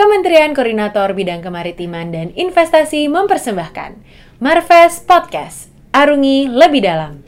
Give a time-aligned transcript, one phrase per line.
[0.00, 4.00] Kementerian Koordinator Bidang Kemaritiman dan Investasi mempersembahkan
[4.40, 5.68] Marves Podcast.
[5.92, 7.20] Arungi lebih dalam.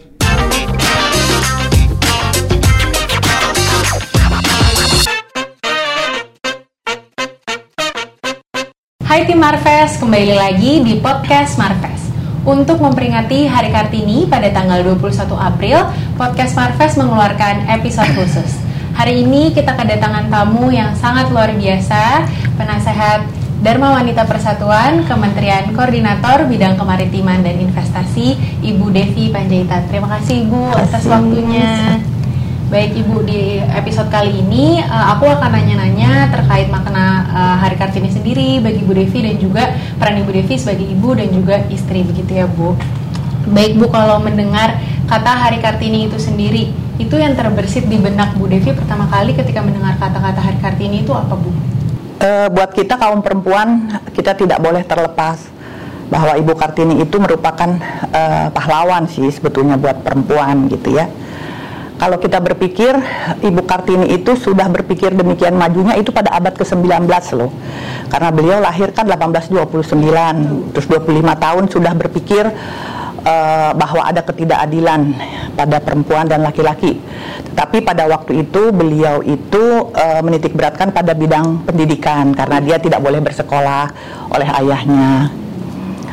[9.04, 12.08] Hai tim Marves, kembali lagi di podcast Marves.
[12.48, 18.61] Untuk memperingati Hari Kartini pada tanggal 21 April, podcast Marves mengeluarkan episode khusus.
[18.92, 22.28] Hari ini kita kedatangan tamu yang sangat luar biasa,
[22.60, 23.24] penasehat
[23.64, 29.88] Dharma Wanita Persatuan, Kementerian Koordinator Bidang Kemaritiman dan Investasi, Ibu Devi Panjaitan.
[29.88, 32.04] Terima kasih Ibu atas waktunya.
[32.68, 38.08] Baik Ibu, di episode kali ini uh, aku akan nanya-nanya terkait makna uh, Hari Kartini
[38.08, 42.32] sendiri bagi Bu Devi dan juga peran Ibu Devi sebagai ibu dan juga istri begitu
[42.32, 42.72] ya Bu.
[43.52, 44.80] Baik Bu, kalau mendengar
[45.12, 49.60] kata Hari Kartini itu sendiri, itu yang terbersit di benak Bu Devi pertama kali ketika
[49.60, 51.52] mendengar kata-kata Hari Kartini itu apa Bu?
[52.16, 55.36] Uh, buat kita kaum perempuan, kita tidak boleh terlepas
[56.08, 57.76] bahwa Ibu Kartini itu merupakan
[58.08, 61.08] uh, pahlawan sih sebetulnya buat perempuan gitu ya
[62.02, 62.98] kalau kita berpikir
[63.46, 67.06] Ibu Kartini itu sudah berpikir demikian majunya itu pada abad ke-19
[67.38, 67.54] loh.
[68.10, 72.50] Karena beliau lahir kan 1829, terus 25 tahun sudah berpikir
[73.26, 75.14] uh, bahwa ada ketidakadilan
[75.54, 76.98] pada perempuan dan laki-laki.
[77.52, 83.00] Tapi pada waktu itu beliau itu uh, menitik beratkan pada bidang pendidikan karena dia tidak
[83.02, 83.90] boleh bersekolah
[84.32, 85.30] oleh ayahnya.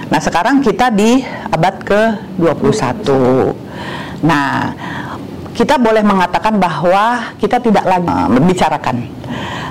[0.09, 1.21] Nah, sekarang kita di
[1.53, 3.05] abad ke-21.
[4.25, 4.73] Nah,
[5.53, 9.05] kita boleh mengatakan bahwa kita tidak lagi membicarakan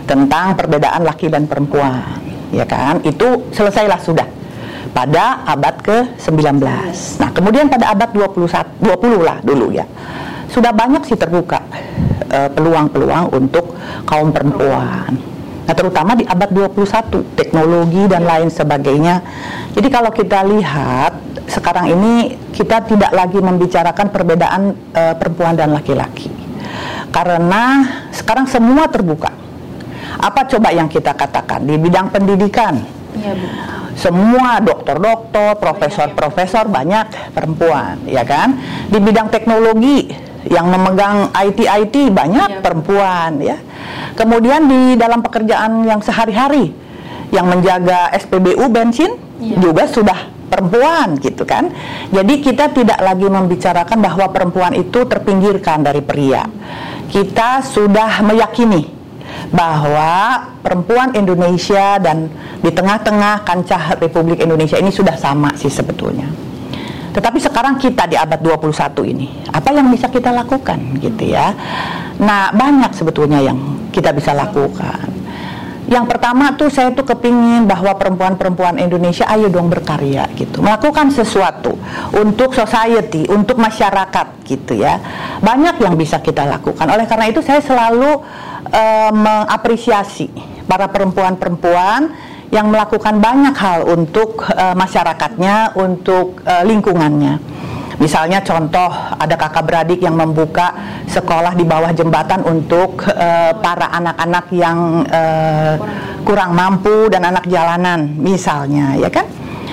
[0.06, 2.22] tentang perbedaan laki dan perempuan,
[2.54, 3.02] ya kan?
[3.02, 4.37] Itu selesailah sudah
[4.92, 6.60] pada abad ke-19.
[7.20, 9.84] Nah, kemudian pada abad 21 20 lah dulu ya.
[10.48, 11.60] Sudah banyak sih terbuka
[12.32, 13.76] eh, peluang-peluang untuk
[14.08, 15.12] kaum perempuan.
[15.68, 19.20] Nah, terutama di abad 21, teknologi dan lain sebagainya.
[19.76, 21.12] Jadi kalau kita lihat
[21.44, 24.62] sekarang ini kita tidak lagi membicarakan perbedaan
[24.96, 26.32] uh, perempuan dan laki-laki.
[27.12, 29.28] Karena sekarang semua terbuka.
[30.18, 32.80] Apa coba yang kita katakan di bidang pendidikan?
[33.20, 33.36] Ya.
[33.98, 38.54] Semua dokter-dokter, profesor-profesor banyak perempuan, ya kan?
[38.86, 40.06] Di bidang teknologi
[40.46, 43.58] yang memegang IT-IT banyak ya, perempuan, ya.
[44.14, 46.70] Kemudian di dalam pekerjaan yang sehari-hari
[47.34, 49.58] yang menjaga SPBU bensin ya.
[49.58, 51.68] juga sudah perempuan gitu kan.
[52.14, 56.46] Jadi kita tidak lagi membicarakan bahwa perempuan itu terpinggirkan dari pria.
[57.08, 58.97] Kita sudah meyakini
[59.50, 62.28] bahwa perempuan Indonesia dan
[62.60, 66.28] di tengah-tengah kancah Republik Indonesia ini sudah sama sih sebetulnya.
[67.08, 71.50] Tetapi sekarang kita di abad 21 ini, apa yang bisa kita lakukan gitu ya.
[72.22, 73.58] Nah, banyak sebetulnya yang
[73.90, 75.17] kita bisa lakukan.
[75.88, 81.80] Yang pertama tuh saya tuh kepingin bahwa perempuan-perempuan Indonesia ayo dong berkarya gitu, melakukan sesuatu
[82.12, 85.00] untuk society, untuk masyarakat gitu ya.
[85.40, 86.84] Banyak yang bisa kita lakukan.
[86.92, 88.20] Oleh karena itu saya selalu
[88.68, 90.28] uh, mengapresiasi
[90.68, 92.12] para perempuan-perempuan
[92.52, 97.57] yang melakukan banyak hal untuk uh, masyarakatnya, untuk uh, lingkungannya.
[97.98, 100.70] Misalnya contoh ada kakak beradik yang membuka
[101.10, 105.74] sekolah di bawah jembatan untuk uh, para anak-anak yang uh,
[106.22, 109.26] kurang mampu dan anak jalanan misalnya ya kan.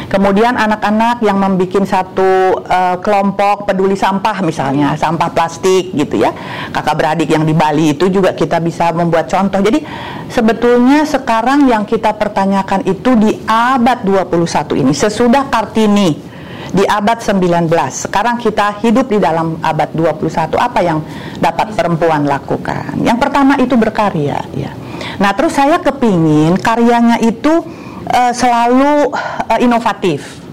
[0.05, 6.31] Kemudian anak-anak yang membuat satu uh, kelompok peduli sampah misalnya, sampah plastik gitu ya.
[6.69, 9.59] Kakak beradik yang di Bali itu juga kita bisa membuat contoh.
[9.61, 9.81] Jadi
[10.29, 16.34] sebetulnya sekarang yang kita pertanyakan itu di abad 21 ini sesudah Kartini
[16.75, 17.71] di abad 19.
[17.87, 20.59] Sekarang kita hidup di dalam abad 21.
[20.59, 20.99] Apa yang
[21.39, 22.99] dapat perempuan lakukan?
[22.99, 24.75] Yang pertama itu berkarya, ya.
[25.15, 27.63] Nah, terus saya kepingin karyanya itu
[28.11, 30.43] uh, selalu uh, inovatif.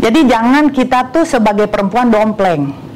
[0.00, 2.90] Jadi jangan kita tuh sebagai perempuan dompleng.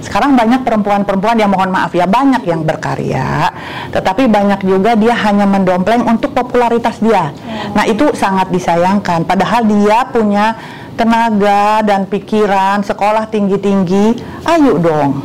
[0.00, 3.52] Sekarang banyak perempuan-perempuan yang mohon maaf ya banyak yang berkarya,
[3.92, 7.28] tetapi banyak juga dia hanya mendompleng untuk popularitas dia.
[7.76, 9.28] Nah itu sangat disayangkan.
[9.28, 10.56] Padahal dia punya
[10.96, 14.16] tenaga dan pikiran, sekolah tinggi-tinggi,
[14.48, 15.20] ayo dong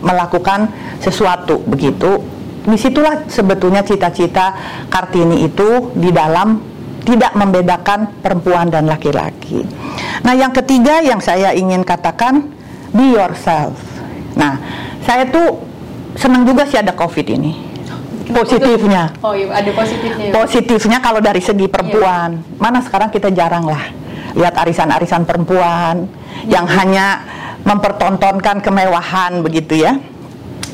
[0.00, 0.70] melakukan
[1.02, 2.22] sesuatu begitu.
[2.66, 4.54] Di situlah sebetulnya cita-cita
[4.90, 6.58] Kartini itu di dalam
[7.06, 9.62] tidak membedakan perempuan dan laki-laki.
[10.26, 12.50] Nah, yang ketiga yang saya ingin katakan,
[12.90, 13.78] be yourself.
[14.34, 14.58] Nah,
[15.06, 15.62] saya tuh
[16.18, 17.52] senang juga sih ada COVID ini.
[18.26, 19.14] Positifnya.
[19.22, 20.34] Oh iya, ada positifnya.
[20.34, 22.58] Positifnya kalau dari segi perempuan, iya.
[22.58, 24.05] mana sekarang kita jarang lah
[24.36, 26.06] lihat arisan-arisan perempuan
[26.46, 27.24] yang hanya
[27.64, 29.98] mempertontonkan kemewahan begitu ya.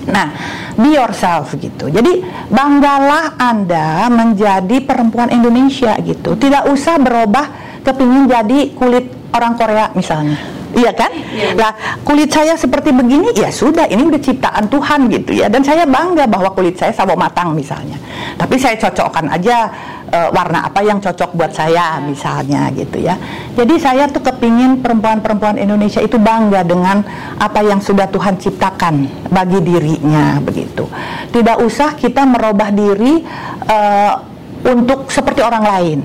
[0.02, 0.34] Nah,
[0.74, 1.86] be yourself gitu.
[1.86, 6.34] Jadi banggalah Anda menjadi perempuan Indonesia gitu.
[6.34, 10.61] Tidak usah berubah kepingin jadi kulit orang Korea misalnya.
[10.72, 11.12] Iya kan?
[11.56, 11.72] Lah
[12.02, 16.24] kulit saya seperti begini ya sudah ini udah ciptaan Tuhan gitu ya dan saya bangga
[16.24, 18.00] bahwa kulit saya sawo matang misalnya.
[18.40, 19.68] Tapi saya cocokkan aja
[20.08, 23.14] eh, warna apa yang cocok buat saya misalnya gitu ya.
[23.52, 27.04] Jadi saya tuh kepingin perempuan-perempuan Indonesia itu bangga dengan
[27.36, 30.88] apa yang sudah Tuhan ciptakan bagi dirinya begitu.
[31.32, 33.20] Tidak usah kita merubah diri
[33.68, 34.14] eh,
[34.62, 36.00] untuk seperti orang lain.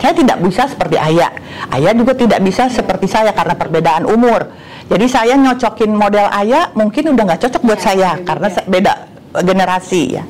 [0.00, 1.30] Saya tidak bisa seperti ayah.
[1.68, 4.48] Ayah juga tidak bisa seperti saya karena perbedaan umur.
[4.90, 8.26] Jadi saya nyocokin model ayah mungkin udah nggak cocok buat Ya, saya beda.
[8.26, 8.92] karena se- beda
[9.30, 10.24] generasi ya.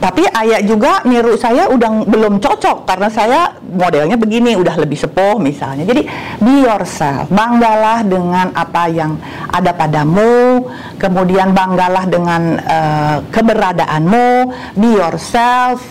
[0.00, 5.36] Tapi ayah juga niru saya udah belum cocok karena saya modelnya begini udah lebih sepuh
[5.38, 5.84] misalnya.
[5.86, 6.08] Jadi
[6.42, 9.14] be yourself, banggalah dengan apa yang
[9.52, 10.66] ada padamu,
[10.96, 14.26] kemudian banggalah dengan eh, keberadaanmu,
[14.74, 15.84] be yourself,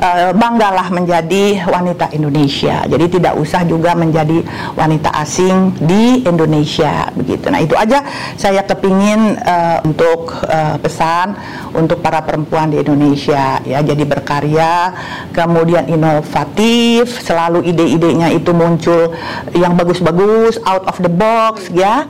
[0.00, 2.82] eh, banggalah menjadi wanita Indonesia.
[2.88, 4.40] Jadi tidak usah juga menjadi
[4.74, 7.52] wanita asing di Indonesia begitu.
[7.52, 8.02] Nah itu aja
[8.40, 11.36] saya kepingin eh, untuk eh, pesan
[11.76, 13.84] untuk para perempuan di Indonesia ya.
[13.84, 14.96] Jadi berkarya,
[15.36, 19.12] kemudian inovatif, selalu ide-idenya itu muncul
[19.52, 22.08] yang bagus-bagus, out of the box ya.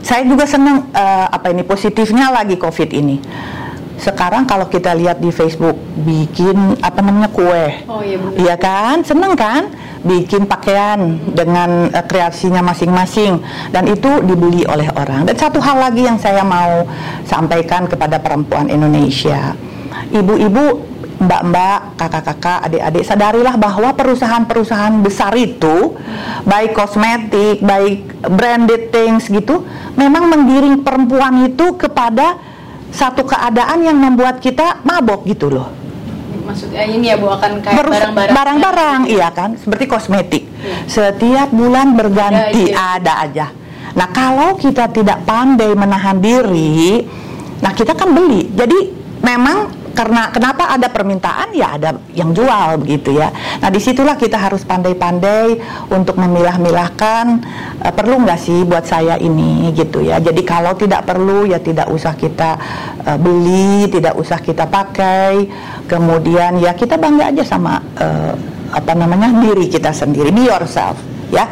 [0.00, 3.20] Saya juga senang eh, apa ini positifnya lagi COVID ini
[4.00, 8.18] sekarang kalau kita lihat di Facebook bikin apa namanya kue Oh iya.
[8.34, 9.68] Iya kan, seneng kan?
[10.00, 13.38] Bikin pakaian dengan eh, kreasinya masing-masing
[13.68, 15.28] dan itu dibeli oleh orang.
[15.28, 16.88] Dan satu hal lagi yang saya mau
[17.28, 19.52] sampaikan kepada perempuan Indonesia,
[20.08, 20.80] ibu-ibu,
[21.20, 25.92] mbak-mbak, kakak-kakak, adik-adik, sadarilah bahwa perusahaan-perusahaan besar itu,
[26.48, 29.68] baik kosmetik, baik branded things gitu,
[30.00, 32.40] memang menggiring perempuan itu kepada
[32.90, 35.68] satu keadaan yang membuat kita mabok gitu loh
[36.40, 38.34] Maksudnya ini ya bawakan kayak barang-barang.
[38.34, 40.76] barang-barang, iya kan seperti kosmetik Iya.
[40.84, 42.96] setiap bulan berganti Ada aja.
[42.96, 43.46] ada aja
[43.90, 47.02] nah kalau kita tidak pandai menahan diri
[47.58, 48.78] nah kita kan beli jadi
[49.20, 51.52] memang karena kenapa ada permintaan?
[51.52, 53.30] Ya ada yang jual begitu ya.
[53.60, 55.58] Nah di situlah kita harus pandai-pandai
[55.90, 57.24] untuk memilah-milahkan
[57.84, 60.22] eh, perlu nggak sih buat saya ini gitu ya.
[60.22, 62.50] Jadi kalau tidak perlu ya tidak usah kita
[63.04, 65.46] eh, beli tidak usah kita pakai.
[65.90, 68.34] Kemudian ya kita bangga aja sama eh,
[68.70, 70.30] apa namanya diri kita sendiri.
[70.30, 71.46] Be yourself ya.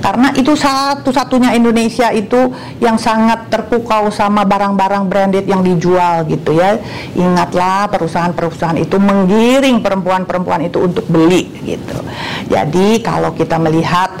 [0.00, 6.76] Karena itu satu-satunya Indonesia itu yang sangat terpukau sama barang-barang branded yang dijual gitu ya.
[7.16, 11.98] Ingatlah perusahaan-perusahaan itu menggiring perempuan-perempuan itu untuk beli gitu.
[12.52, 14.12] Jadi kalau kita melihat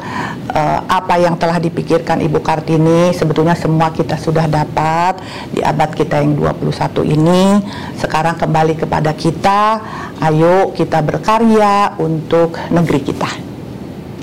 [0.48, 5.20] eh, apa yang telah dipikirkan Ibu Kartini sebetulnya semua kita sudah dapat
[5.52, 7.60] di abad kita yang 21 ini.
[8.00, 9.84] Sekarang kembali kepada kita
[10.24, 13.53] ayo kita berkarya untuk negeri kita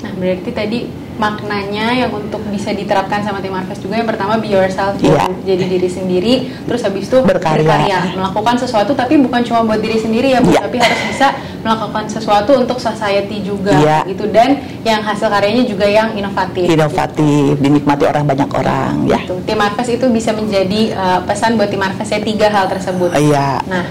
[0.02, 0.78] Nah, berarti tadi
[1.12, 5.28] maknanya yang untuk bisa diterapkan sama tim Marves juga yang pertama be yourself Iya.
[5.44, 6.34] jadi diri sendiri
[6.64, 8.16] terus habis itu Berkarya.
[8.16, 10.64] melakukan sesuatu tapi bukan cuma buat diri sendiri ya Bu, Iya.
[10.64, 11.28] tapi harus bisa
[11.60, 13.98] melakukan sesuatu untuk society juga Iya.
[14.08, 19.36] gitu dan yang hasil karyanya juga yang inovatif inovatif dinikmati orang banyak orang ya Gitu.
[19.44, 23.14] Tim Marves itu bisa menjadi uh, pesan buat tim Marves ya tiga hal tersebut.
[23.14, 23.62] Iya.
[23.68, 23.84] Nah,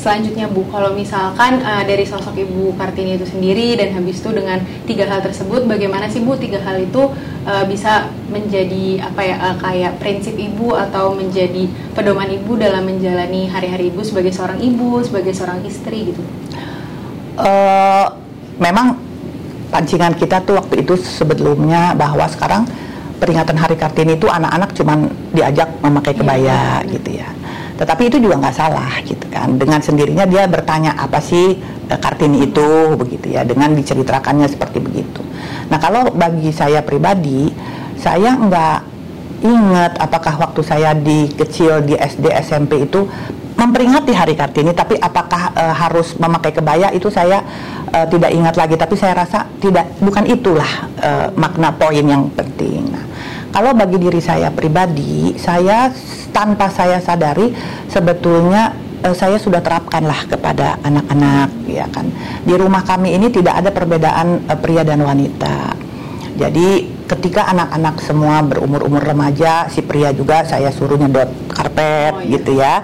[0.00, 4.64] selanjutnya Bu, kalau misalkan uh, dari sosok Ibu Kartini itu sendiri dan habis itu dengan
[4.88, 7.12] tiga hal tersebut, bagaimana sih Bu tiga hal itu
[7.44, 13.52] uh, bisa menjadi apa ya uh, kayak prinsip Ibu atau menjadi pedoman Ibu dalam menjalani
[13.52, 16.24] hari-hari Ibu sebagai seorang ibu, sebagai seorang istri gitu?
[17.40, 18.06] Eh,
[18.60, 19.00] memang
[19.72, 22.68] pancingan kita tuh waktu itu sebelumnya bahwa sekarang
[23.16, 26.90] peringatan Hari Kartini itu anak-anak cuman diajak memakai kebaya Iya.
[26.90, 27.28] gitu ya.
[27.80, 29.56] Tetapi itu juga nggak salah gitu kan.
[29.56, 31.56] Dengan sendirinya dia bertanya apa sih
[31.88, 33.40] eh, Kartini itu begitu ya.
[33.48, 35.24] Dengan diceritakannya seperti begitu.
[35.72, 37.48] Nah kalau bagi saya pribadi,
[37.96, 38.78] saya nggak
[39.40, 43.08] ingat apakah waktu saya di kecil di SD SMP itu
[43.56, 47.44] memperingati Hari Kartini, tapi apakah eh, harus memakai kebaya itu saya
[47.92, 48.76] eh, tidak ingat lagi.
[48.76, 52.88] Tapi saya rasa tidak, bukan itulah eh, makna poin yang penting.
[52.88, 53.04] Nah,
[53.50, 55.90] kalau bagi diri saya pribadi, saya
[56.30, 57.50] tanpa saya sadari
[57.90, 62.06] sebetulnya eh, saya sudah terapkanlah kepada anak-anak, ya kan.
[62.46, 65.74] Di rumah kami ini tidak ada perbedaan eh, pria dan wanita.
[66.38, 72.30] Jadi ketika anak-anak semua berumur-umur remaja, si pria juga saya suruh nyedot karpet Oh, iya.
[72.38, 72.74] gitu ya.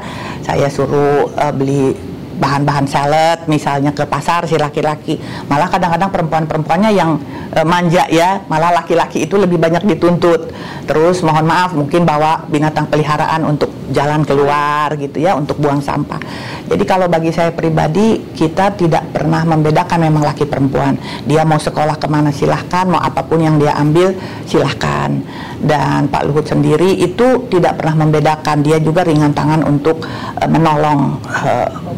[0.43, 1.95] Saya suruh eh, beli
[2.37, 5.17] bahan-bahan salad misalnya ke pasar si laki-laki.
[5.49, 7.17] Malah kadang-kadang perempuan-perempuannya yang
[7.51, 10.53] e, manja ya malah laki-laki itu lebih banyak dituntut.
[10.87, 16.21] Terus mohon maaf mungkin bawa binatang peliharaan untuk jalan keluar gitu ya untuk buang sampah.
[16.67, 20.99] Jadi kalau bagi saya pribadi kita tidak pernah membedakan memang laki perempuan.
[21.25, 22.87] Dia mau sekolah ke mana silahkan.
[22.91, 24.15] Mau apa pun yang dia ambil
[24.47, 25.15] silahkan.
[25.57, 28.61] Dan Pak Luhut sendiri itu tidak pernah membedakan.
[28.67, 30.03] Dia juga ringan tangan untuk
[30.39, 31.51] e, menolong e,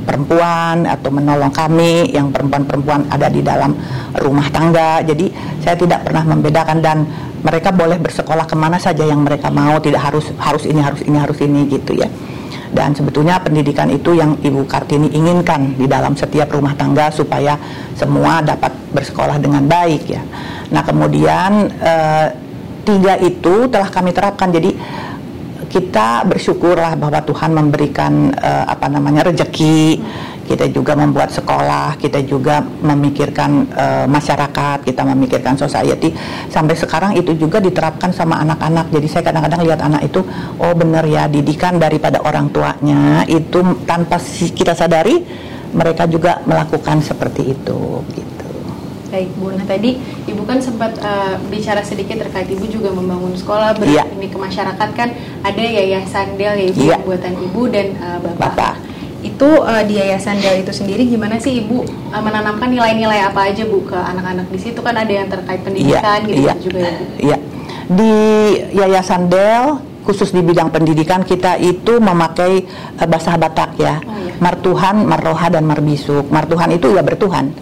[0.05, 3.73] perempuan atau menolong kami yang perempuan-perempuan ada di dalam
[4.21, 5.01] rumah tangga.
[5.01, 5.33] Jadi
[5.65, 7.09] saya tidak pernah membedakan dan
[7.41, 11.17] mereka boleh bersekolah ke mana saja yang mereka mau, tidak harus harus ini harus ini
[11.17, 12.09] harus ini gitu ya.
[12.69, 17.57] Dan sebetulnya pendidikan itu yang Ibu Kartini inginkan di dalam setiap rumah tangga supaya
[17.97, 20.21] semua dapat bersekolah dengan baik ya.
[20.69, 22.29] Nah kemudian eh,
[22.85, 24.73] tiga itu telah kami terapkan jadi
[25.69, 30.01] kita bersyukurlah bahwa Tuhan memberikan uh, apa namanya rezeki
[30.49, 36.17] kita juga membuat sekolah kita juga memikirkan uh, masyarakat kita memikirkan society.
[36.49, 38.89] Sampai sekarang itu juga diterapkan sama anak-anak.
[38.89, 40.25] Jadi saya kadang-kadang lihat anak itu
[40.57, 43.29] oh benar ya didikan daripada orang tuanya.
[43.29, 44.17] Itu tanpa
[44.57, 45.21] kita sadari
[45.77, 48.38] mereka juga melakukan seperti itu gitu
[49.09, 49.97] Baik Bu, nah tadi
[50.29, 54.05] Ibu kan sempat uh, bicara sedikit terkait Ibu juga membangun sekolah ber Iya.
[54.13, 55.09] ini ke masyarakat kan
[55.41, 56.97] ada yayasan Del ya Ibu Iya.
[57.01, 58.53] buatan Ibu dan uh, Bapak.
[58.53, 58.75] Bapak.
[59.25, 63.65] Itu uh, di yayasan Del itu sendiri gimana sih Ibu uh, menanamkan nilai-nilai apa aja
[63.65, 67.05] Bu ke anak-anak di situ kan ada yang terkait pendidikan gitu iya, juga ya Bu.
[67.19, 67.39] Iya.
[67.89, 68.13] Di
[68.77, 72.65] Yayasan Del khusus di bidang pendidikan kita itu memakai
[72.97, 74.01] eh, bahasa Batak ya.
[74.05, 74.33] Oh, iya.
[74.41, 76.33] Martuhan, Marroha dan Marbisuk.
[76.33, 77.53] Martuhan itu ya bertuhan.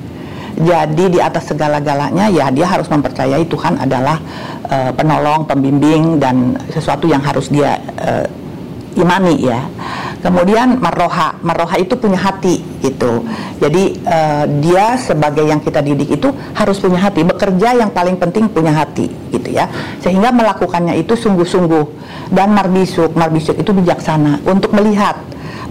[0.56, 4.16] Jadi di atas segala-galanya ya dia harus mempercayai Tuhan adalah
[4.64, 8.24] eh, penolong, pembimbing dan sesuatu yang harus dia eh,
[8.96, 9.60] imani ya.
[10.24, 13.20] Kemudian marroha, marroha itu punya hati gitu.
[13.60, 17.20] Jadi eh, dia sebagai yang kita didik itu harus punya hati.
[17.20, 19.68] Bekerja yang paling penting punya hati gitu ya.
[20.00, 22.08] Sehingga melakukannya itu sungguh-sungguh.
[22.32, 25.20] Dan marbisuk, marbisuk itu bijaksana untuk melihat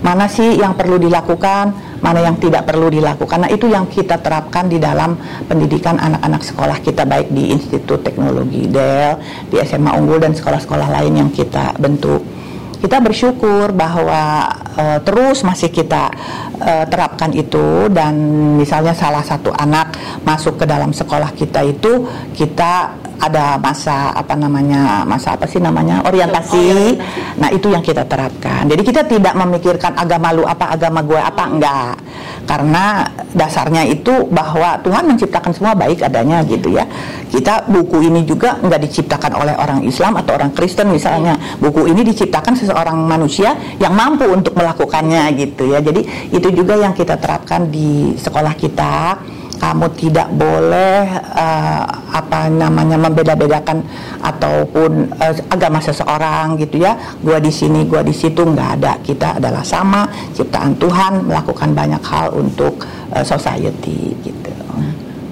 [0.05, 3.49] mana sih yang perlu dilakukan, mana yang tidak perlu dilakukan.
[3.49, 5.17] Nah, itu yang kita terapkan di dalam
[5.49, 9.17] pendidikan anak-anak sekolah kita baik di Institut Teknologi Del,
[9.49, 12.34] di SMA Unggul dan sekolah-sekolah lain yang kita bentuk.
[12.79, 16.11] Kita bersyukur bahwa eh, terus masih kita
[16.61, 18.13] eh, terapkan itu dan
[18.59, 22.05] misalnya salah satu anak masuk ke dalam sekolah kita itu
[22.35, 26.99] kita ada masa apa namanya masa apa sih namanya orientasi.
[27.39, 28.67] Nah itu yang kita terapkan.
[28.67, 31.95] Jadi kita tidak memikirkan agama lu apa agama gue apa enggak.
[32.45, 36.85] Karena dasarnya itu bahwa Tuhan menciptakan semua baik adanya gitu ya.
[37.31, 41.39] Kita buku ini juga enggak diciptakan oleh orang Islam atau orang Kristen misalnya.
[41.57, 45.79] Buku ini diciptakan seseorang manusia yang mampu untuk melakukannya gitu ya.
[45.79, 49.21] Jadi itu juga yang kita terapkan di sekolah kita
[49.55, 53.81] kamu tidak boleh eh, apa namanya membeda-bedakan
[54.19, 56.99] ataupun eh, agama seseorang gitu ya.
[57.23, 58.93] Gua di sini, gua di situ nggak ada.
[58.99, 60.05] Kita adalah sama
[60.35, 62.83] ciptaan Tuhan melakukan banyak hal untuk
[63.15, 64.64] eh, society gitu.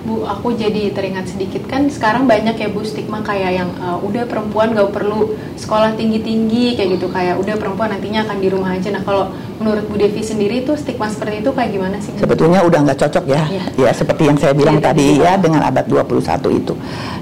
[0.03, 4.27] Bu, aku jadi teringat sedikit kan sekarang banyak ya Bu stigma kayak yang uh, udah
[4.27, 8.91] perempuan gak perlu sekolah tinggi-tinggi kayak gitu kayak udah perempuan nantinya akan di rumah aja.
[8.91, 9.31] Nah kalau
[9.63, 12.11] menurut Bu Devi sendiri tuh stigma seperti itu kayak gimana sih?
[12.11, 12.19] Bu?
[12.19, 13.43] Sebetulnya udah nggak cocok ya.
[13.47, 13.65] Iya.
[13.79, 15.23] Ya seperti yang saya bilang Iya, tadi tadi.
[15.23, 16.73] ya dengan abad 21 itu.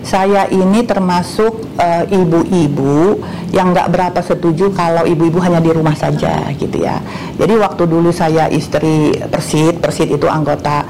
[0.02, 3.22] Saya ini termasuk eh, ibu-ibu
[3.54, 6.98] yang nggak berapa setuju kalau ibu-ibu hanya di rumah saja gitu ya.
[7.38, 10.82] Jadi waktu dulu saya istri Persit, Persit itu anggota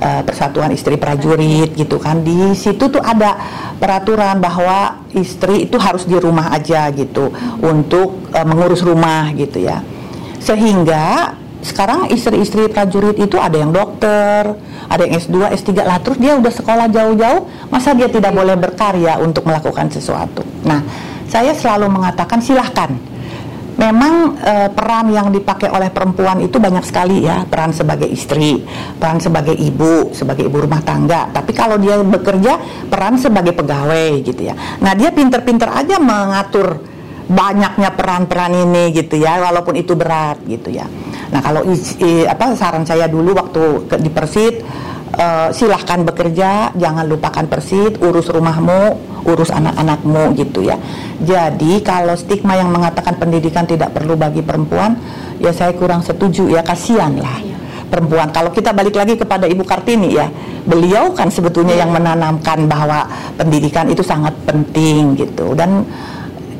[0.00, 2.24] eh, Persatuan Istri Prajurit gitu kan.
[2.24, 3.36] Di situ tuh ada
[3.76, 7.30] peraturan bahwa istri itu harus di rumah aja gitu
[7.60, 9.84] untuk eh, mengurus rumah gitu ya.
[10.40, 14.56] Sehingga sekarang istri-istri prajurit itu ada yang dokter,
[14.88, 19.20] ada yang S2, S3 lah terus dia udah sekolah jauh-jauh, masa dia tidak boleh berkarya
[19.20, 20.40] untuk melakukan sesuatu.
[20.64, 20.80] Nah,
[21.28, 23.09] saya selalu mengatakan silahkan.
[23.78, 28.62] Memang eh, peran yang dipakai oleh perempuan itu banyak sekali ya, peran sebagai istri,
[28.98, 31.30] peran sebagai ibu, sebagai ibu rumah tangga.
[31.30, 34.54] Tapi kalau dia bekerja, peran sebagai pegawai gitu ya.
[34.82, 36.82] Nah, dia pinter-pinter aja mengatur
[37.30, 40.82] banyaknya peran-peran ini gitu ya walaupun itu berat gitu ya
[41.30, 44.66] nah kalau i- apa saran saya dulu waktu ke, di Persit
[45.14, 50.80] eh, silahkan bekerja jangan lupakan Persit urus rumahmu urus anak-anakmu gitu ya
[51.20, 54.96] jadi kalau stigma yang mengatakan pendidikan tidak perlu bagi perempuan
[55.42, 57.50] ya saya kurang setuju ya kasihan lah
[57.90, 57.98] Iya.
[57.98, 58.28] perempuan.
[58.30, 60.30] Kalau kita balik lagi kepada Ibu Kartini ya,
[60.62, 63.02] beliau kan sebetulnya yang menanamkan bahwa
[63.34, 65.82] pendidikan itu sangat penting gitu dan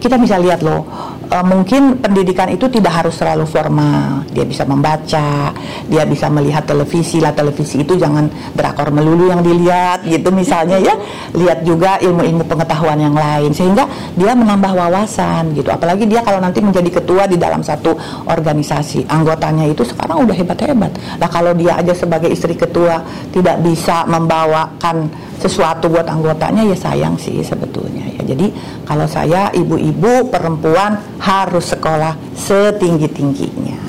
[0.02, 0.82] kita bisa lihat loh
[1.30, 4.26] uh, mungkin pendidikan itu tidak harus selalu formal.
[4.34, 5.54] Dia bisa membaca,
[5.86, 7.32] dia bisa melihat televisi lah.
[7.32, 10.94] Televisi itu jangan drakor melulu yang dilihat gitu misalnya ya.
[11.32, 13.86] Lihat juga ilmu-ilmu pengetahuan yang lain sehingga
[14.18, 15.70] dia menambah wawasan gitu.
[15.70, 17.94] Apalagi dia kalau nanti menjadi ketua di dalam satu
[18.26, 20.92] organisasi, anggotanya itu sekarang udah hebat-hebat.
[21.16, 27.16] Nah, kalau dia aja sebagai istri ketua tidak bisa membawakan sesuatu buat anggotanya ya sayang
[27.16, 28.22] sih sebetulnya ya.
[28.36, 28.52] Jadi
[28.84, 33.80] kalau saya ibu-ibu perempuan harus sekolah setinggi-tingginya.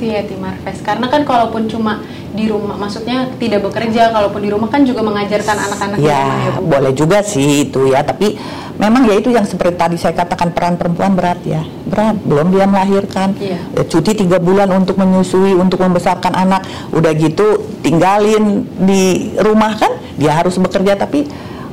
[0.00, 0.80] Itu ya Tim Marves.
[0.80, 2.00] Karena kan kalaupun cuma
[2.32, 6.96] di rumah maksudnya tidak bekerja kalaupun di rumah kan juga mengajarkan anak-anak ya, ya boleh
[6.96, 8.00] juga sih itu ya.
[8.00, 8.32] Tapi
[8.80, 11.60] memang ya itu yang seperti tadi saya katakan peran perempuan berat ya.
[11.84, 13.36] Berat belum dia melahirkan.
[13.36, 13.60] Ya.
[13.84, 16.64] cuti tiga bulan untuk menyusui untuk membesarkan anak.
[16.96, 20.96] Udah gitu tinggalin di rumah kan dia harus bekerja.
[20.96, 21.28] Tapi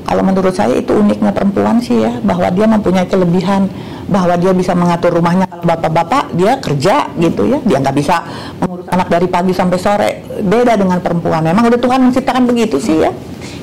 [0.07, 3.67] kalau menurut saya itu uniknya perempuan sih ya bahwa dia mempunyai kelebihan
[4.07, 5.51] bahwa dia bisa mengatur rumahnya.
[5.51, 7.59] Kalau bapak-bapak dia kerja gitu ya.
[7.67, 8.23] Dia nggak bisa
[8.63, 10.11] mengurus anak dari pagi sampai sore.
[10.39, 11.43] Beda dengan perempuan.
[11.43, 13.11] Memang udah Tuhan menciptakan begitu sih ya.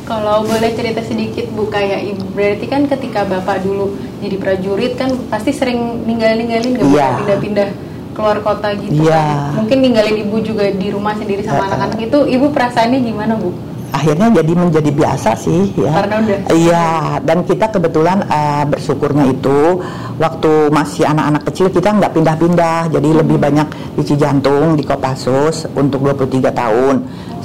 [0.04, 2.36] Kalau boleh cerita sedikit Bu kayak Ibu.
[2.36, 7.16] Berarti kan ketika Bapak dulu jadi prajurit kan pasti sering ninggalin-ninggalin gak yeah.
[7.24, 7.68] pindah-pindah
[8.12, 9.48] keluar kota gitu yeah.
[9.48, 9.64] kan.
[9.64, 12.18] Mungkin ninggalin Ibu juga di rumah sendiri sama anak-anak itu.
[12.36, 13.74] Ibu perasaannya gimana Bu?
[13.94, 15.94] Akhirnya jadi menjadi biasa sih ya.
[15.94, 16.38] Karena udah.
[16.50, 16.88] Iya,
[17.22, 19.78] dan kita kebetulan uh, bersyukurnya itu
[20.18, 23.18] waktu masih anak-anak kecil kita nggak pindah-pindah, jadi hmm.
[23.22, 26.94] lebih banyak di Cijantung di Kopassus untuk 23 tahun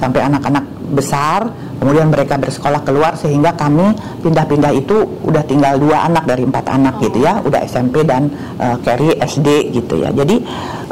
[0.02, 3.94] sampai anak-anak besar, kemudian mereka bersekolah keluar sehingga kami
[4.26, 7.02] pindah-pindah itu udah tinggal dua anak dari empat anak oh.
[7.06, 10.10] gitu ya, udah SMP dan uh, Carrie SD gitu ya.
[10.10, 10.42] Jadi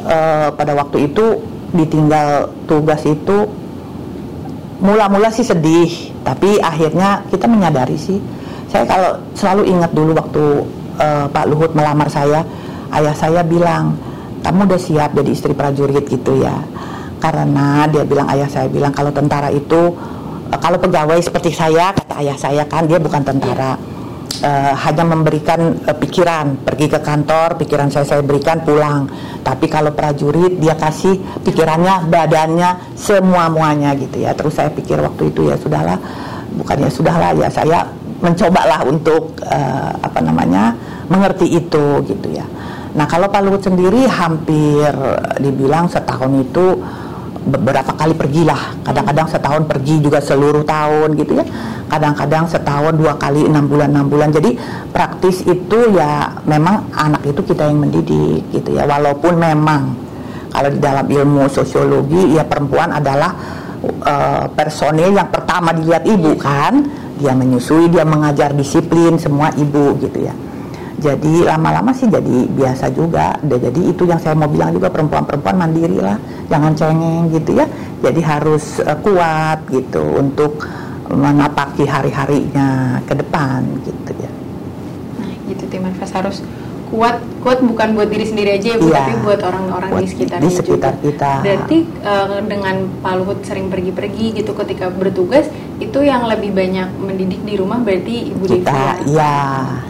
[0.06, 1.42] uh, pada waktu itu
[1.74, 3.67] ditinggal tugas itu
[4.82, 8.20] mula-mula sih sedih tapi akhirnya kita menyadari sih.
[8.68, 10.44] Saya kalau selalu ingat dulu waktu
[11.00, 12.44] uh, Pak Luhut melamar saya
[12.92, 13.96] ayah saya bilang
[14.44, 16.56] kamu udah siap jadi istri prajurit gitu ya?
[17.18, 19.96] Karena dia bilang ayah saya bilang kalau tentara itu
[20.52, 23.80] uh, kalau pegawai seperti saya kata ayah saya kan dia bukan tentara
[24.44, 26.62] uh, hanya memberikan uh, pikiran.
[26.64, 29.08] Pergi ke kantor pikiran saya saya berikan pulang.
[29.42, 34.36] Tapi kalau prajurit dia kasih pikirannya badannya semua muanya gitu ya.
[34.36, 36.00] Terus saya pikir waktu itu ya sudahlah.
[36.58, 37.86] Bukannya sudahlah ya saya
[38.18, 40.74] mencobalah untuk uh, apa namanya
[41.08, 42.46] mengerti itu gitu ya.
[42.98, 44.90] Nah kalau Pak Luhut sendiri hampir
[45.38, 46.82] dibilang setahun itu
[47.48, 48.84] beberapa kali pergilah.
[48.84, 51.46] Kadang-kadang setahun pergi juga seluruh tahun gitu ya.
[51.88, 54.30] Kadang-kadang setahun dua kali enam bulan enam bulan.
[54.36, 54.60] Jadi
[54.92, 58.84] praktis itu ya memang anak itu kita yang mendidik gitu ya.
[58.84, 59.96] Walaupun memang
[60.52, 63.32] kalau di dalam ilmu sosiologi ya perempuan adalah
[64.04, 66.84] uh, personil yang pertama dilihat ibu kan.
[67.18, 70.38] Dia menyusui dia mengajar disiplin semua ibu gitu ya
[70.98, 73.38] jadi lama-lama sih jadi biasa juga.
[73.46, 76.18] Jadi itu yang saya mau bilang juga perempuan-perempuan mandiri lah.
[76.50, 77.70] Jangan cengeng gitu ya.
[78.02, 80.66] Jadi harus uh, kuat gitu untuk
[81.08, 84.32] menapaki hari-harinya ke depan gitu ya.
[85.22, 86.42] Nah gitu tim harus
[86.88, 90.38] kuat kuat bukan buat diri sendiri aja ya, Bu, iya, tapi buat orang-orang di sekitar
[90.40, 91.06] di sekitar juga.
[91.06, 91.32] kita.
[91.44, 95.48] Berarti uh, dengan Pak Luhut sering pergi-pergi gitu ketika bertugas
[95.78, 99.14] itu yang lebih banyak mendidik di rumah berarti Ibu kita, Devi.
[99.14, 99.38] Iya,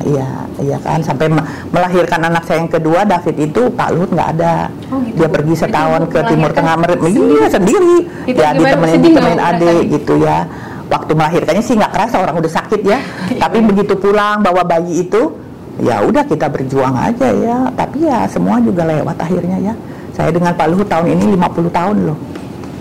[0.03, 0.29] iya,
[0.59, 1.31] iya kan sampai
[1.71, 4.67] melahirkan anak saya yang kedua David itu Pak Luhut nggak ada.
[4.91, 7.97] Oh, gitu, Dia pergi setahun ke Timur Tengah Merit, iya sendiri.
[8.27, 10.49] Itu ya ditemenin ditemenin adik gitu ya.
[10.87, 12.99] Waktu melahirkannya sih nggak kerasa orang udah sakit ya.
[13.41, 15.46] Tapi begitu pulang bawa bayi itu
[15.81, 17.57] ya udah kita berjuang aja ya.
[17.73, 19.73] Tapi ya semua juga lewat akhirnya ya.
[20.17, 22.17] Saya dengan Pak Luhut tahun ini 50 tahun loh.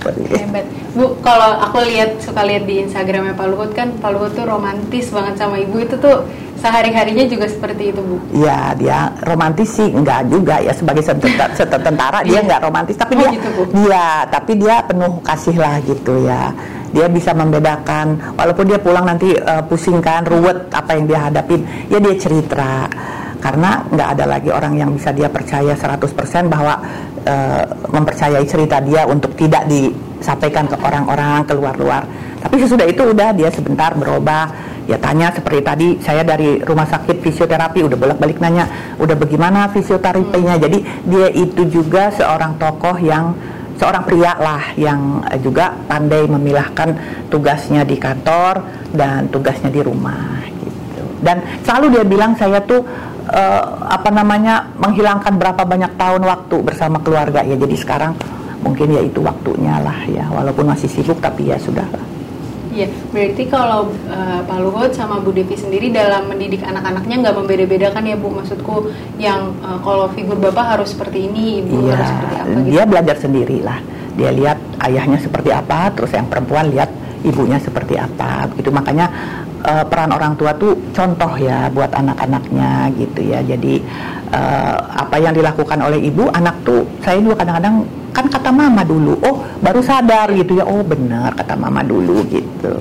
[0.07, 0.65] Hebat.
[0.95, 5.11] Bu kalau aku lihat suka lihat di Instagramnya Pak Luhut kan Pak Luhut tuh romantis
[5.11, 6.25] banget sama ibu itu tuh.
[6.57, 8.17] Sehari-harinya juga seperti itu Bu.
[8.33, 9.93] Ya dia romantis sih.
[9.93, 12.97] Enggak juga ya sebagai tentara dia enggak romantis.
[12.97, 13.63] Tapi oh, dia gitu, Bu.
[13.77, 16.57] dia tapi dia penuh kasih lah gitu ya
[16.95, 21.99] dia bisa membedakan walaupun dia pulang nanti uh, pusingkan ruwet apa yang dia hadapin ya
[21.99, 22.87] dia cerita.
[23.37, 26.83] Karena nggak ada lagi orang yang bisa dia percaya 100% bahwa
[27.27, 27.63] uh,
[27.95, 32.03] mempercayai cerita dia untuk tidak disampaikan ke orang-orang keluar-luar.
[32.43, 34.75] Tapi sesudah itu udah dia sebentar berubah.
[34.87, 37.83] Ya tanya seperti tadi saya dari rumah sakit fisioterapi.
[37.87, 40.55] Udah bolak-balik nanya udah bagaimana fisioterapinya?
[40.59, 43.35] Jadi dia itu juga seorang tokoh yang
[43.77, 46.89] seorang pria lah yang eh, juga pandai memilahkan
[47.29, 51.05] tugasnya di kantor dan tugasnya di rumah gitu.
[51.21, 52.81] Dan selalu dia bilang saya tuh
[53.29, 57.57] uh, apa namanya menghilangkan berapa banyak tahun waktu bersama keluarga ya.
[57.59, 58.13] Jadi sekarang
[58.65, 62.16] mungkin ya itu waktunya lah ya walaupun masih sibuk tapi ya sudah lah.
[62.77, 68.05] Iya, berarti kalau uh, Pak Luhut sama Bu Devi sendiri dalam mendidik anak-anaknya nggak membeda-bedakan
[68.05, 72.35] ya Bu, maksudku yang uh, kalau figur Bapak harus seperti ini, Ibu iya, harus seperti
[72.37, 72.69] apa gitu.
[72.77, 73.81] Dia belajar sendiri lah,
[74.13, 76.93] dia lihat ayahnya seperti apa, terus yang perempuan lihat
[77.25, 78.69] ibunya seperti apa, gitu.
[78.69, 79.09] Makanya
[79.65, 83.81] uh, peran orang tua tuh contoh ya buat anak-anaknya gitu ya, jadi
[84.37, 89.21] uh, apa yang dilakukan oleh ibu, anak tuh saya juga kadang-kadang kan kata mama dulu
[89.21, 92.81] oh baru sadar gitu ya oh benar kata mama dulu gitu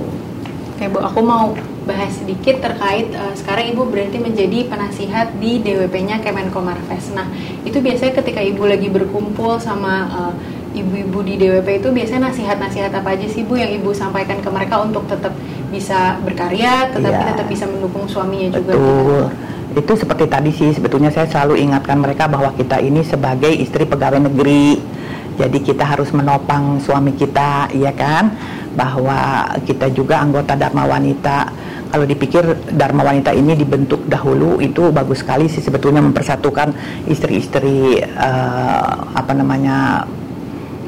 [0.75, 1.55] Oke Bu, aku mau
[1.87, 7.15] bahas sedikit terkait uh, sekarang Ibu berarti menjadi penasihat di DWP-nya Kemenko Marves.
[7.15, 7.31] Nah,
[7.63, 10.03] itu biasanya ketika Ibu lagi berkumpul sama
[10.75, 14.51] ibu ibu-ibu di DWP itu biasanya nasihat-nasihat apa aja sih Bu yang Ibu sampaikan ke
[14.51, 15.31] mereka untuk tetap
[15.71, 18.75] bisa berkarya, tetapi ya, tetap bisa mendukung suaminya juga.
[18.75, 18.83] Betul.
[18.83, 19.79] Gitu.
[19.79, 24.27] Itu seperti tadi sih sebetulnya saya selalu ingatkan mereka bahwa kita ini sebagai istri pegawai
[24.27, 24.94] negeri
[25.35, 28.31] jadi kita harus menopang suami kita, iya kan?
[28.71, 31.51] Bahwa kita juga anggota Dharma Wanita.
[31.91, 36.75] Kalau dipikir Dharma Wanita ini dibentuk dahulu itu bagus sekali sih sebetulnya mempersatukan
[37.07, 40.03] istri-istri uh, apa namanya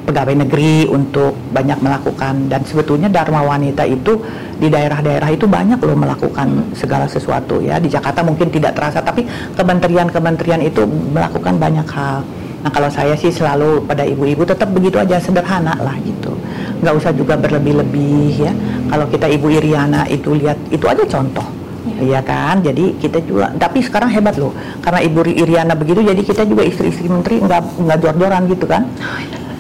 [0.07, 4.19] pegawai negeri untuk banyak melakukan dan sebetulnya Dharma Wanita itu
[4.55, 9.27] di daerah-daerah itu banyak loh melakukan segala sesuatu ya di Jakarta mungkin tidak terasa tapi
[9.55, 12.23] kementerian-kementerian itu melakukan banyak hal
[12.67, 16.35] Nah kalau saya sih selalu pada ibu-ibu tetap begitu aja sederhana lah gitu.
[16.83, 18.51] Nggak usah juga berlebih-lebih ya.
[18.91, 21.47] Kalau kita ibu Iriana itu lihat itu aja contoh.
[21.95, 23.55] Iya kan, jadi kita juga.
[23.55, 24.51] Tapi sekarang hebat loh,
[24.83, 28.83] karena Ibu Iriana begitu, jadi kita juga istri-istri menteri nggak nggak jor-joran gitu kan,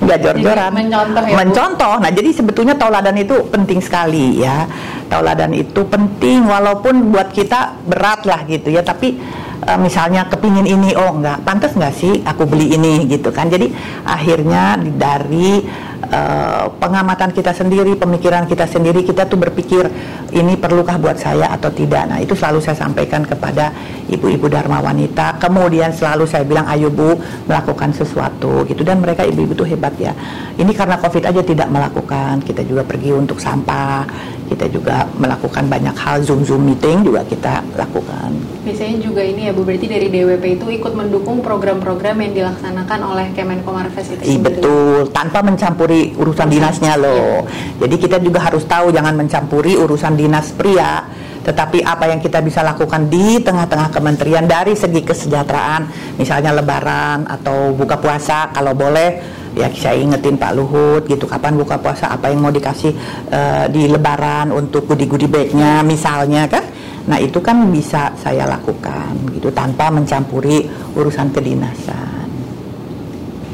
[0.03, 0.69] nggak jor-joran.
[0.75, 1.33] Mencontoh ya.
[1.39, 1.93] Mencontoh.
[2.03, 4.67] Nah jadi sebetulnya tauladan itu penting sekali ya.
[5.07, 8.83] Tauladan itu penting, walaupun buat kita berat lah gitu ya.
[8.83, 9.17] Tapi
[9.65, 11.41] uh, misalnya kepingin ini oh enggak.
[11.41, 13.49] Pantas nggak sih aku beli ini gitu kan?
[13.49, 13.71] Jadi
[14.05, 15.63] akhirnya dari
[16.11, 19.89] uh, pengamatan kita sendiri pemikiran kita sendiri kita tuh berpikir
[20.35, 22.03] ini perlukah buat saya atau tidak?
[22.11, 23.71] Nah itu selalu saya sampaikan kepada
[24.11, 25.39] ibu-ibu dharma wanita.
[25.41, 27.17] Kemudian selalu saya bilang ayo bu
[27.47, 28.83] melakukan sesuatu gitu.
[28.83, 30.13] Dan mereka ibu-ibu tuh hebat ya.
[30.59, 32.43] Ini karena covid aja tidak melakukan.
[32.43, 34.03] Kita juga pergi untuk sampah
[34.47, 38.31] kita juga melakukan banyak hal zoom zoom meeting juga kita lakukan.
[38.63, 43.27] Biasanya juga ini ya Bu berarti dari DWP itu ikut mendukung program-program yang dilaksanakan oleh
[43.35, 44.43] Kemenko Marves itu sendiri.
[44.43, 45.11] Betul.
[45.11, 47.43] Tanpa mencampuri urusan dinasnya loh.
[47.43, 47.85] Ya.
[47.85, 51.05] jadi kita juga harus tahu jangan mencampuri urusan dinas pria.
[51.47, 57.71] Tetapi apa yang kita bisa lakukan di tengah-tengah kementerian dari segi kesejahteraan misalnya lebaran atau
[57.71, 62.45] buka puasa kalau boleh ya saya ingetin Pak Luhut gitu kapan buka puasa apa yang
[62.45, 62.93] mau dikasih
[63.33, 66.63] uh, di lebaran untuk goodie-goodie bagnya misalnya kan
[67.07, 72.27] nah itu kan bisa saya lakukan gitu tanpa mencampuri urusan kedinasan.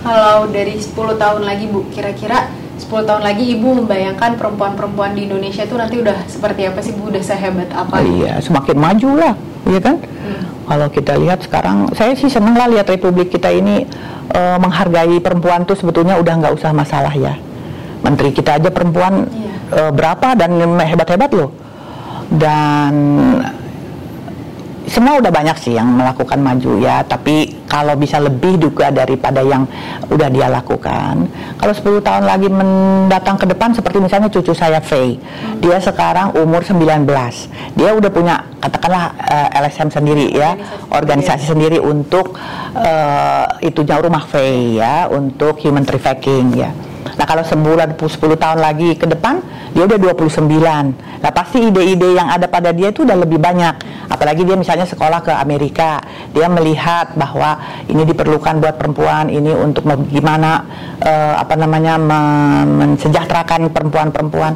[0.04, 5.62] Kalau dari 10 tahun lagi Bu kira-kira 10 tahun lagi Ibu membayangkan perempuan-perempuan di Indonesia
[5.66, 9.34] itu nanti udah seperti apa sih Bu udah sehebat apa iya semakin maju lah
[9.70, 10.42] iya kan hmm.
[10.70, 13.86] kalau kita lihat sekarang saya sih senang lah lihat Republik kita ini
[14.32, 17.36] uh, menghargai perempuan tuh sebetulnya udah nggak usah masalah ya.
[18.04, 19.88] Menteri kita aja perempuan yeah.
[19.88, 21.52] uh, berapa dan hebat-hebat loh.
[22.34, 22.94] Dan
[24.94, 29.66] semua udah banyak sih yang melakukan maju ya tapi kalau bisa lebih juga daripada yang
[30.06, 31.26] udah dia lakukan.
[31.58, 35.66] Kalau 10 tahun lagi mendatang ke depan seperti misalnya cucu saya Faye hmm.
[35.66, 37.10] dia sekarang umur 19
[37.74, 42.38] dia udah punya katakanlah uh, eh, LSM sendiri ya organisasi, organisasi sendiri untuk
[42.78, 46.70] uh, itu jauh rumah Faye ya untuk human trafficking ya
[47.14, 49.42] Nah kalau sebulan 10 tahun lagi ke depan
[49.74, 50.50] dia udah 29.
[51.22, 54.06] Nah pasti ide-ide yang ada pada dia itu udah lebih banyak.
[54.10, 55.98] Apalagi dia misalnya sekolah ke Amerika,
[56.30, 57.58] dia melihat bahwa
[57.90, 60.62] ini diperlukan buat perempuan ini untuk gimana
[61.02, 61.98] uh, apa namanya
[62.70, 64.54] mensejahterakan perempuan-perempuan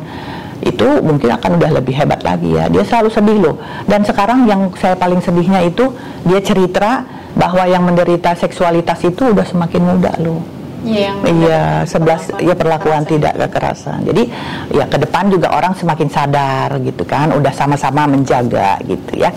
[0.62, 2.70] itu mungkin akan udah lebih hebat lagi ya.
[2.70, 3.56] Dia selalu sedih loh.
[3.89, 5.89] Dan sekarang yang saya paling sedihnya itu
[6.26, 7.06] dia cerita
[7.38, 13.33] bahwa yang menderita seksualitas itu udah semakin muda loh Iya, iya sebelas ya perlakuan tidak
[13.33, 14.05] kekerasan.
[14.05, 14.29] Jadi
[14.69, 19.33] ya ke depan juga orang semakin sadar gitu kan, udah sama-sama menjaga gitu ya.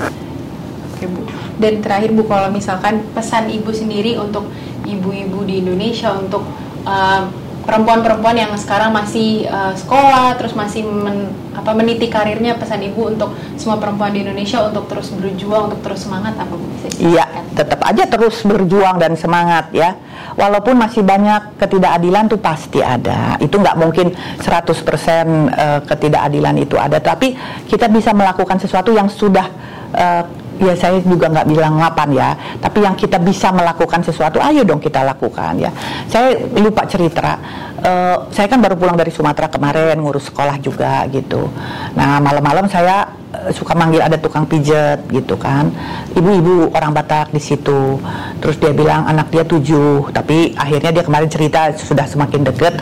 [0.96, 1.24] Oke Bu.
[1.57, 4.48] Dan terakhir Bu kalau misalkan pesan Ibu sendiri untuk
[4.85, 6.44] ibu-ibu di Indonesia untuk
[6.85, 7.24] uh,
[7.64, 13.37] perempuan-perempuan yang sekarang masih uh, sekolah terus masih men, apa meniti karirnya pesan ibu untuk
[13.61, 16.66] semua perempuan di Indonesia untuk terus berjuang untuk terus semangat apa bu
[16.98, 19.94] Iya tetap aja terus berjuang dan semangat ya
[20.40, 23.37] walaupun masih banyak ketidakadilan tuh pasti ada.
[23.37, 26.96] Itu nggak mungkin 100% uh, ketidakadilan itu ada.
[26.96, 27.37] Tapi
[27.68, 29.46] kita bisa melakukan sesuatu yang sudah
[29.92, 30.24] uh,
[30.61, 32.31] ya saya juga nggak bilang ngapan ya.
[32.61, 35.72] Tapi yang kita bisa melakukan sesuatu ayo dong kita lakukan ya.
[36.07, 37.40] Saya lupa cerita
[37.81, 41.48] eh, saya kan baru pulang dari Sumatera kemarin ngurus sekolah juga gitu.
[41.96, 43.20] Nah malam-malam saya eh,
[43.53, 45.72] suka manggil ada tukang pijet gitu kan,
[46.12, 47.96] ibu-ibu orang Batak di situ.
[48.40, 52.74] Terus dia bilang anak dia tujuh, tapi akhirnya dia kemarin cerita sudah semakin deket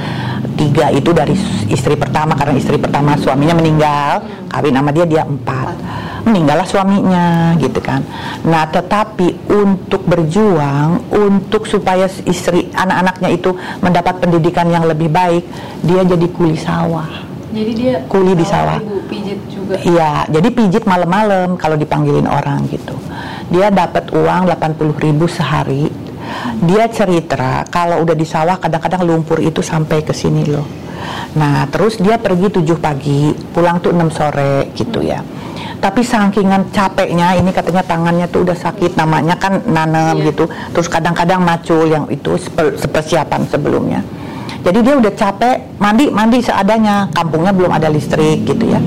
[0.58, 1.38] tiga itu dari
[1.70, 5.76] istri pertama karena istri pertama suaminya meninggal, kawin sama dia dia empat
[6.28, 8.04] meninggallah suaminya gitu kan.
[8.44, 15.48] Nah, tetapi untuk berjuang untuk supaya istri anak-anaknya itu mendapat pendidikan yang lebih baik,
[15.80, 17.27] dia jadi kuli sawah.
[17.58, 18.78] Jadi dia Kuli di sawah.
[18.78, 19.74] Ibu pijit juga.
[19.82, 22.94] Iya, jadi pijit malam-malam kalau dipanggilin orang gitu.
[23.50, 25.90] Dia dapat uang 80.000 ribu sehari.
[26.62, 30.66] Dia cerita kalau udah di sawah kadang-kadang lumpur itu sampai ke sini loh.
[31.34, 35.18] Nah, terus dia pergi 7 pagi, pulang tuh 6 sore gitu ya.
[35.78, 40.34] Tapi sakingan capeknya ini katanya tangannya tuh udah sakit namanya kan nanem Iya.
[40.34, 40.44] gitu.
[40.74, 44.02] Terus kadang-kadang macul yang itu sepe- persiapan sebelumnya.
[44.62, 48.80] Jadi dia udah capek, mandi mandi seadanya, kampungnya belum ada listrik gitu ya.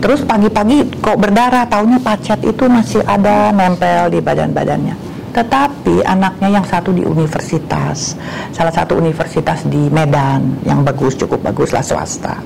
[0.00, 4.96] Terus pagi-pagi kok berdarah, taunya pacet itu masih ada nempel di badan-badannya.
[5.30, 8.18] Tetapi anaknya yang satu di universitas,
[8.50, 12.40] salah satu universitas di Medan yang bagus, cukup bagus lah swasta.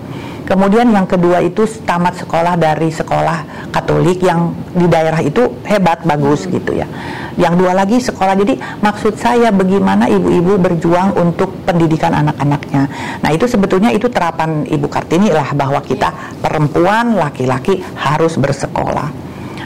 [0.44, 6.46] Kemudian yang kedua itu tamat sekolah dari sekolah Katolik yang di daerah itu hebat bagus
[6.46, 6.86] gitu ya.
[7.34, 8.38] Yang dua lagi sekolah.
[8.38, 12.86] Jadi maksud saya bagaimana ibu-ibu berjuang untuk pendidikan anak-anaknya.
[13.18, 19.23] Nah, itu sebetulnya itu terapan Ibu Kartini lah bahwa kita perempuan laki-laki harus bersekolah.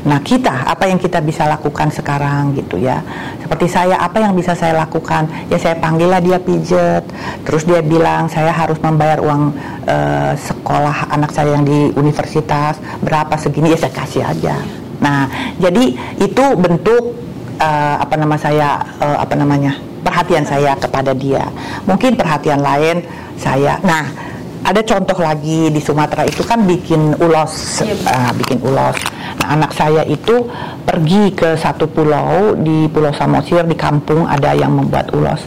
[0.09, 3.05] Nah kita apa yang kita bisa lakukan sekarang gitu ya.
[3.45, 5.29] Seperti saya apa yang bisa saya lakukan?
[5.53, 7.05] Ya saya panggillah dia pijet.
[7.45, 9.53] Terus dia bilang saya harus membayar uang
[9.85, 12.81] eh, sekolah anak saya yang di universitas.
[13.05, 13.77] Berapa segini?
[13.77, 14.57] Ya saya kasih aja.
[15.05, 15.29] Nah
[15.61, 17.13] jadi itu bentuk
[17.61, 21.45] eh, apa nama saya eh, apa namanya perhatian saya kepada dia.
[21.85, 23.05] Mungkin perhatian lain
[23.37, 23.77] saya.
[23.85, 24.28] Nah
[24.69, 29.01] ada contoh lagi di Sumatera itu kan bikin ulos, ah, bikin ulos.
[29.41, 30.45] Nah, anak saya itu
[30.85, 35.41] pergi ke satu pulau di Pulau Samosir di kampung ada yang membuat ulos.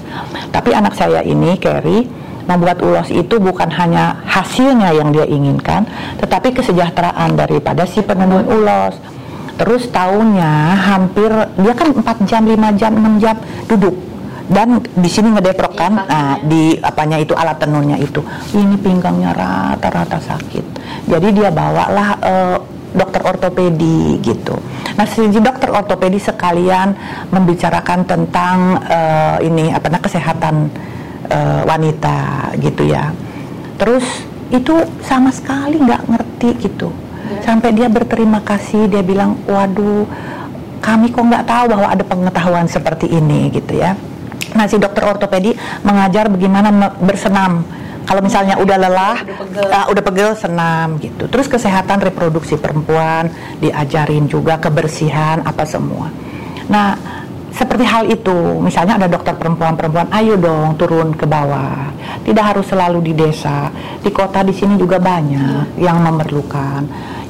[0.49, 2.09] Tapi anak saya ini Kerry
[2.49, 5.85] membuat ulos itu bukan hanya hasilnya yang dia inginkan,
[6.17, 8.97] tetapi kesejahteraan daripada si penenun ulos.
[9.61, 11.29] Terus tahunnya hampir
[11.61, 13.37] dia kan 4 jam, 5 jam, 6 jam
[13.69, 13.93] duduk
[14.51, 18.19] dan di sini ngedeprok kan, Iya, nah, di apanya itu alat tenunnya itu.
[18.51, 20.65] Ini pinggangnya rata-rata sakit.
[21.07, 22.57] Jadi dia bawalah eh,
[22.91, 24.59] dokter ortopedi gitu.
[24.99, 26.91] Nah si dokter ortopedi sekalian
[27.31, 30.55] membicarakan tentang eh, ini apa namanya kesehatan
[31.31, 33.15] eh, wanita gitu ya.
[33.79, 34.03] Terus
[34.51, 36.91] itu sama sekali nggak ngerti gitu.
[37.31, 37.47] Ya.
[37.47, 40.03] sampai dia berterima kasih dia bilang waduh
[40.83, 43.95] kami kok nggak tahu bahwa ada pengetahuan seperti ini gitu ya
[44.51, 47.63] Nah, si dokter ortopedi mengajar bagaimana bersenam.
[48.01, 49.69] Kalau misalnya udah lelah, Udah pegel.
[49.71, 51.29] ah, udah pegel senam gitu.
[51.29, 53.29] Terus kesehatan reproduksi perempuan
[53.61, 56.09] diajarin juga kebersihan apa semua.
[56.65, 56.97] Nah,
[57.51, 61.93] seperti hal itu, misalnya ada dokter perempuan-perempuan, ayo dong turun ke bawah.
[62.25, 63.69] Tidak harus selalu di desa,
[64.01, 66.81] di kota di sini juga banyak yang memerlukan.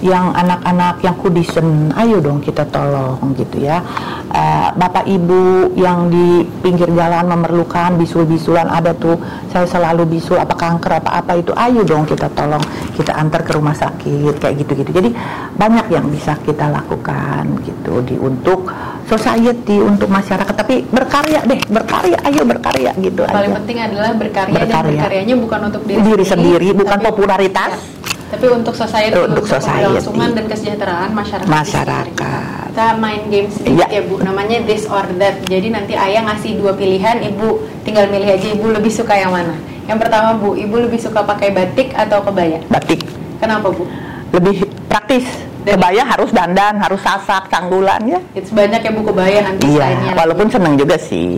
[0.01, 3.85] Yang anak-anak yang kudisen, ayo dong kita tolong gitu ya.
[4.27, 10.53] Eh, Bapak ibu yang di pinggir jalan memerlukan bisul-bisulan ada tuh, saya selalu bisul apa
[10.53, 14.89] kanker apa apa itu, ayo dong kita tolong kita antar ke rumah sakit kayak gitu-gitu.
[14.91, 15.09] Jadi
[15.53, 18.73] banyak yang bisa kita lakukan gitu di untuk
[19.05, 24.55] society untuk masyarakat tapi berkarya deh berkarya ayo berkarya gitu Paling aja penting adalah berkarya,
[24.55, 24.87] dan Berkarya.
[24.95, 27.71] berkaryanya bukan untuk diri, Diri sendiri, bukan tapi- popularitas.
[27.75, 28.00] ya,
[28.31, 29.83] tapi untuk society, Untuk society.
[29.83, 31.51] keberlangsungan dan kesejahteraan masyarakat.
[31.51, 32.63] Masyarakat.
[32.71, 33.87] Kita main game sedikit Iya.
[33.91, 35.43] ya Bu, namanya this or that.
[35.43, 37.47] Jadi nanti ayah ngasih dua pilihan, ibu
[37.81, 39.51] tinggal milih aja ibu lebih suka yang mana.
[39.83, 42.63] Yang pertama Bu, ibu lebih suka pakai batik atau kebaya?
[42.65, 43.03] batik
[43.37, 43.83] Kenapa Bu?
[44.31, 45.27] lebih praktis
[45.61, 49.91] Dan- kebaya harus dandan harus sasak canggulan ya It's banyak ya Bu kebaya nanti iya
[49.91, 50.15] lagi.
[50.15, 51.35] walaupun seneng juga sih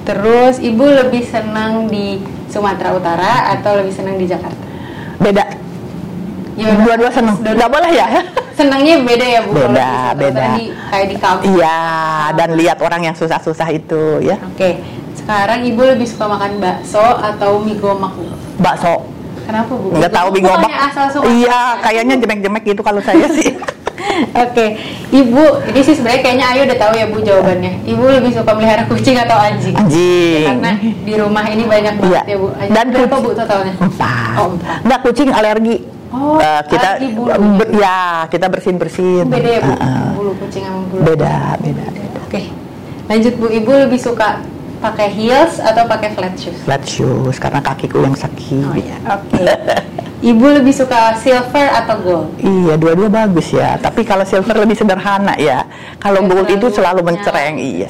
[0.00, 4.62] Terus ibu lebih senang di Sumatera Utara atau lebih senang di Jakarta?
[5.16, 5.42] beda
[6.56, 8.06] Ya, dua-dua seneng dua- nggak boleh ya
[8.50, 9.52] Senangnya beda ya Bu.
[9.52, 10.32] Beda, beda.
[10.32, 11.44] Utara di- kayak di kampung.
[11.52, 11.78] iya
[12.32, 14.80] dan lihat orang yang susah-susah itu ya Oke,
[15.14, 18.24] sekarang ibu lebih suka makan bakso atau mie gomak Bu?
[18.58, 19.04] bakso
[19.44, 19.92] Kenapa Bu?
[19.92, 21.28] nggak tahu Mie Sumatera.
[21.30, 23.52] iya kayaknya jemek-jemek gitu kalau saya sih
[24.34, 27.84] Oke, ibu, ini sih sebenarnya kayaknya Ayu udah tahu ya Bu jawabannya.
[27.84, 29.72] Ibu lebih suka melihara kucing atau anjing?
[29.74, 32.22] anjing Karena di rumah ini banyak banget Iya.
[32.24, 32.46] ya Bu.
[32.50, 33.72] Anjing Dan berapa kucing- Bu totalnya?
[33.76, 34.78] empat Oh, empat.
[34.82, 35.76] nggak kucing alergi
[36.08, 40.06] Oh, Eh, kita be- ya kita bersihin bersihin Beda ya Bu, Heeh.
[40.14, 41.00] bulu kucing sama bulu.
[41.02, 42.42] beda beda beda Oke,
[43.06, 43.46] lanjut Bu.
[43.48, 44.38] Ibu lebih suka
[44.76, 46.58] pakai heels atau pakai flat shoes?
[46.62, 48.64] Flat shoes karena kakiku yang sakit.
[48.64, 49.42] Oh iya, oke.
[50.18, 52.28] Ibu lebih suka silver atau gold?
[52.38, 53.76] Iya, dua-dua bagus ya.
[53.76, 55.66] Tapi kalau silver lebih sederhana ya.
[55.96, 57.56] Kalau Oke, gold itu selalu mencereng.
[57.56, 57.88] Iya.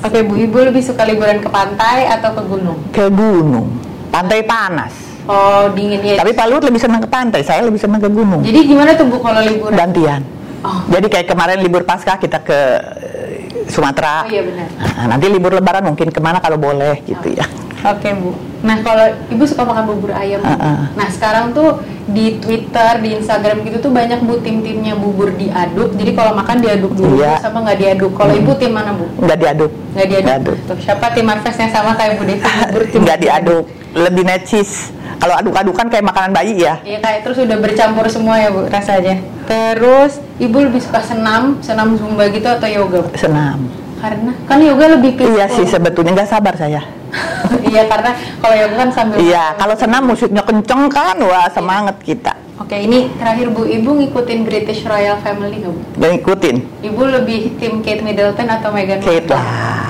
[0.00, 2.78] Oke Bu, Ibu lebih suka liburan ke pantai atau ke gunung?
[2.90, 3.68] Ke gunung,
[4.08, 5.09] pantai panas.
[5.30, 6.16] Oh dingin ya.
[6.18, 8.42] Tapi Pak Luhut lebih senang ke pantai, saya lebih senang ke gunung.
[8.42, 9.78] Jadi gimana tuh Bu kalau liburan?
[9.78, 10.22] Gantian.
[10.60, 12.58] Oh, Jadi kayak kemarin libur pasca kita ke
[13.00, 14.26] eh, Sumatera.
[14.26, 14.66] oh iya benar.
[14.76, 17.46] Nah, nanti libur lebaran mungkin ke mana kalau boleh gitu ya.
[17.80, 18.36] Oke Bu.
[18.60, 20.44] Nah kalau Ibu suka makan bubur ayam.
[20.44, 20.52] Bu.
[20.52, 20.78] Uh-uh.
[20.92, 25.96] Nah sekarang tuh di Twitter, di Instagram gitu tuh banyak Bu tim-timnya bubur diaduk.
[25.96, 27.40] Jadi kalau makan diaduk dulu Iya.
[27.40, 28.12] sama nggak diaduk.
[28.12, 29.08] Kalau Ibu tim mana Bu?
[29.16, 29.72] Nggak diaduk.
[29.96, 30.26] Nggak diaduk.
[30.28, 30.58] Nggak aduk.
[30.68, 33.64] Tuh, siapa tim Marves yang sama kayak Bu Devi bubur tim Nggak diaduk.
[33.96, 34.92] Lebih necis.
[35.20, 36.80] Kalau aduk-adukan kayak makanan bayi ya.
[36.80, 39.20] Iya kayak terus udah bercampur semua ya Bu rasanya.
[39.44, 43.04] Terus Ibu lebih suka senam, senam zumba gitu atau yoga?
[43.04, 43.12] Bu?
[43.20, 43.68] Senam.
[44.00, 45.36] Karena kan yoga lebih peaceful.
[45.36, 46.80] Iya sih sebetulnya nggak sabar saya.
[47.70, 52.32] iya karena kalau yoga kan sambil Iya, kalau senam musiknya kenceng kan, wah semangat kita.
[52.60, 55.80] Oke, ini terakhir Bu, Ibu ngikutin British Royal Family nggak Bu?
[55.98, 56.56] Dan ikutin,
[56.86, 59.89] Ibu lebih tim Kate Middleton atau Meghan Kate lah, Ah, iya,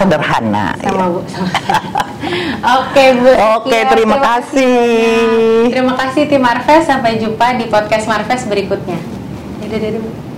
[0.00, 0.66] sederhana.
[0.80, 1.12] sama ya.
[1.12, 1.48] Bu, sama
[2.80, 3.32] Oke Bu.
[3.60, 3.90] Oke, sekian.
[3.92, 4.76] terima kasih.
[5.68, 6.88] Terima kasih tim Marves.
[6.88, 8.96] Sampai jumpa di podcast Marves berikutnya.
[9.60, 10.29] Dadah, dadah, Bu.